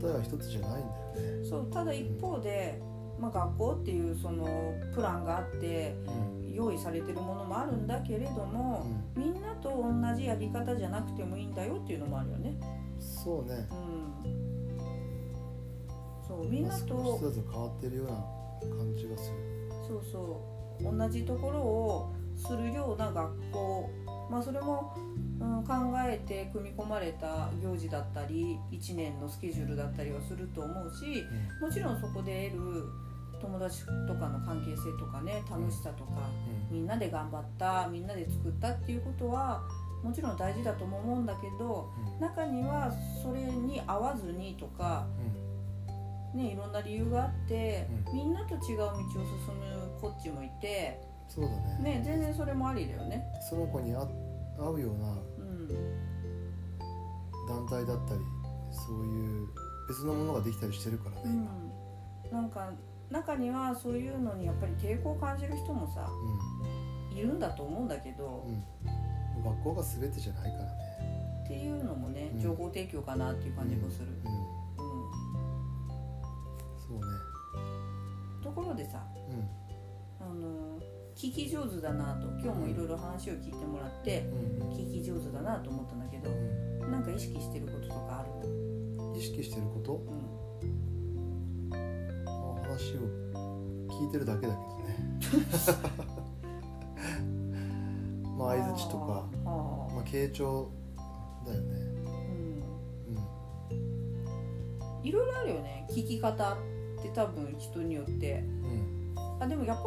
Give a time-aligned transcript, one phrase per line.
[0.00, 1.44] 答えは一つじゃないんだよね。
[1.48, 2.80] そうただ一方で、
[3.18, 4.46] まあ、学校っていうその
[4.94, 6.38] プランがあってうん。
[6.58, 8.84] 用意されてるものもあるんだけれども、
[9.16, 12.58] みんなと同じやり方じゃなくてもいいんだよっていうのもあるよね。
[12.98, 13.68] そうね。
[13.70, 13.74] う
[14.26, 14.26] ん、
[16.26, 19.36] そうみんまあなと、少しずつ変わってるような感じがする。
[19.86, 20.42] そうそ
[20.80, 20.96] う。
[20.98, 23.88] 同じところをするような学校。
[24.28, 24.92] まあそれも、
[25.40, 25.74] うん、考
[26.24, 31.24] えて組み込まれた行事だったり1年のスケジュールだったりはすると思うし
[31.60, 32.84] もちろんそこで得る
[33.40, 36.28] 友達とかの関係性とかね楽しさとか、
[36.70, 36.76] うん。
[36.76, 39.62] みんなで頑張ったみんなで作ったっていうことは
[40.02, 42.20] もちろん大事だとも思うんだけどうん。
[42.20, 42.92] 中には
[43.22, 45.06] それに合わずにとか、
[46.34, 49.14] ね、いろんな理由があって、うみんなと違う道を進
[49.58, 51.98] むこっちもいて、そうだね。
[51.98, 53.24] ね、全然それもありだよね。
[53.48, 54.08] その子に合
[54.58, 55.08] 合うような
[55.38, 55.68] うん
[57.48, 58.20] 団体だったり
[58.70, 59.48] そういう
[59.88, 62.40] 別のものができたりしてるからねう今。
[62.40, 62.70] ん、なんか
[63.10, 66.08] 中にはそういうのにやっぱり抵抗を感じる人もさ
[67.14, 68.54] いるんだと思うんだけど、うん、
[69.38, 70.70] うん、学校が全てじゃないからね。
[71.44, 72.40] っていうのもねうん。
[72.40, 74.06] 情報提供かなっていう感じもする。
[74.06, 74.38] うん、うん。
[76.78, 77.04] そうね。
[78.44, 79.58] ところでさうん。
[80.20, 80.78] あの
[81.16, 84.20] 聞き上手だなと今日もいろいろ話を聞いてもらって
[84.60, 84.67] うん
[85.42, 86.34] だなと思ったんだけどう
[86.90, 88.48] なんか意識してることとかある？
[89.12, 90.18] ん、意識してること、うん。
[91.70, 91.78] まあ、
[92.62, 92.98] 話を
[93.88, 95.18] 聞いてるだけだけどね。
[98.38, 99.50] まあ相づちとか、ま
[100.00, 100.68] あ、傾聴
[101.46, 101.76] だよね。
[103.08, 103.12] う
[105.04, 105.06] ん。
[105.06, 105.86] いろいろあるよね。
[105.90, 106.56] 聞き方っ
[107.02, 108.44] て多分人によって。
[108.62, 108.70] うん。
[108.70, 108.98] うん
[109.40, 109.82] あでもやっぱ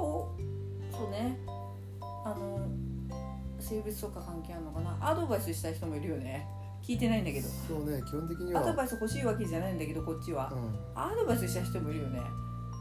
[3.71, 4.97] 性別とか関係あるのかな？
[4.99, 6.45] アドバイスした人もいるよね。
[6.83, 7.47] 聞いてないんだけど。
[7.47, 8.59] そうね基本的には。
[8.61, 10.51] アドバイス欲しいわけじゃないんだけどこっちは。
[10.51, 12.19] うん、アドバイスした人もいるよね。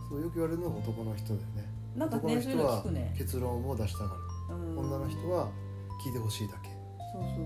[0.08, 1.64] そうよく言われるのが男の人だよね。
[1.94, 5.48] なんかねそういうの聞人はくね、結論を出したがる、うん、女の人は
[6.04, 6.70] 聞いてほしいだけ。
[7.12, 7.44] そうそうそ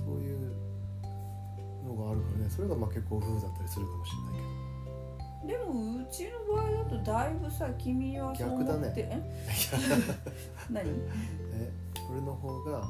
[0.00, 0.16] うそう。
[0.18, 0.52] いう
[1.84, 2.50] のがあるからね。
[2.50, 4.46] それがまあ結構夫婦だったりするかもしれないけど。
[4.48, 4.65] そう
[5.58, 8.94] でもうちの場合だとだいぶさ君はそう思って逆だね。
[8.96, 9.22] え？
[10.70, 10.90] 何？
[11.52, 11.72] え
[12.10, 12.86] 俺の方が、ま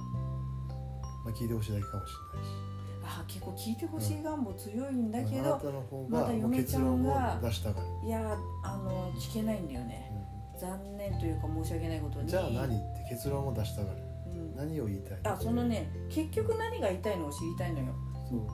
[1.28, 2.77] あ、聞いてほしいだけかもしれないし。
[3.09, 10.10] あ結構聞いてほしい願望強いんだけど、たの方まだ嫁ちゃんが出したがる、いやあの聞けないんだよね。
[10.59, 12.22] 残念というか申し訳ないことに。
[12.22, 13.98] うんじゃあ何って結論を出したがる。
[14.27, 17.94] うん、何を言いたいあそのね結局何が言いたいのを知りたいのよ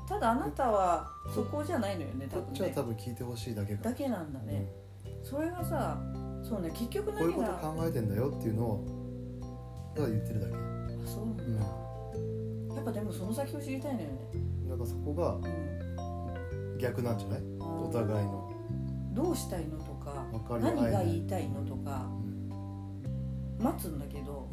[0.08, 4.66] ただあなたはそこじゃないのよね多こっちは分ね多分聞いてほしいだけかだけなんだね、
[5.22, 5.98] それがさ
[6.42, 10.58] そうね結局うん、こういう何がこと考えてんだよっていうのをただ言ってるだけ、あ
[11.06, 11.48] そうなんだ、う
[12.72, 14.14] ん、やっぱでもその先を知りたいのよね、
[14.68, 17.40] だからそこがうん、逆なんじゃない？
[17.60, 18.50] お互いの。
[19.12, 20.24] どうしたいのとか
[20.58, 22.06] 何が言いたいのとか。
[22.10, 22.22] うん。
[23.62, 24.48] 待つんだけど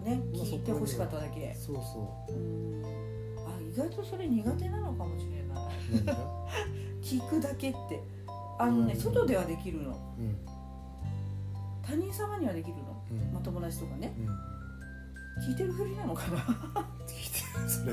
[0.00, 2.32] ねまあ聞いてほしかっただけそうそう。
[2.32, 2.84] ん。
[3.46, 6.16] あ意外とそれ苦手なのかもしれない。
[7.02, 8.02] 聞くだけって。
[8.58, 9.00] あのね、うん。
[9.00, 9.90] 外ではできるの。
[10.18, 10.36] うん。
[11.82, 13.32] 他人様にはできるの、うん。
[13.32, 14.12] まあ、友達とかね。
[14.18, 14.50] うん。
[15.42, 16.36] 聞いてるふりなのかな。
[17.08, 17.88] 聞いてそれは